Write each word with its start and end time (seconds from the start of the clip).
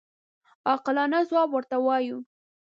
عاقلانه 0.69 1.19
ځواب 1.29 1.49
ورته 1.53 1.75
ووایو. 1.79 2.17